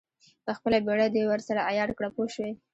[0.57, 2.51] خپله بېړۍ دې ورسره عیاره کړه پوه شوې!.